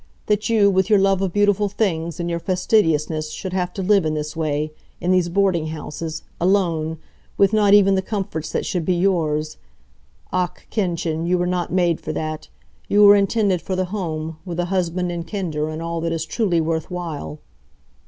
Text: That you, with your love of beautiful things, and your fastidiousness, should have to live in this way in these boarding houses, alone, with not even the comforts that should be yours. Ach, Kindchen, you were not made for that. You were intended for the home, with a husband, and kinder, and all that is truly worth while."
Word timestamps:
That 0.25 0.49
you, 0.49 0.71
with 0.71 0.89
your 0.89 0.97
love 0.97 1.21
of 1.21 1.31
beautiful 1.31 1.69
things, 1.69 2.19
and 2.19 2.27
your 2.27 2.39
fastidiousness, 2.39 3.29
should 3.29 3.53
have 3.53 3.71
to 3.73 3.83
live 3.83 4.03
in 4.03 4.15
this 4.15 4.35
way 4.35 4.73
in 4.99 5.11
these 5.11 5.29
boarding 5.29 5.67
houses, 5.67 6.23
alone, 6.39 6.97
with 7.37 7.53
not 7.53 7.75
even 7.75 7.93
the 7.93 8.01
comforts 8.01 8.51
that 8.51 8.65
should 8.65 8.83
be 8.83 8.95
yours. 8.95 9.57
Ach, 10.33 10.65
Kindchen, 10.71 11.27
you 11.27 11.37
were 11.37 11.45
not 11.45 11.71
made 11.71 12.01
for 12.01 12.13
that. 12.13 12.47
You 12.87 13.03
were 13.03 13.15
intended 13.15 13.61
for 13.61 13.75
the 13.75 13.85
home, 13.93 14.37
with 14.43 14.59
a 14.59 14.65
husband, 14.73 15.11
and 15.11 15.27
kinder, 15.27 15.69
and 15.69 15.83
all 15.83 16.01
that 16.01 16.11
is 16.11 16.25
truly 16.25 16.59
worth 16.59 16.89
while." 16.89 17.37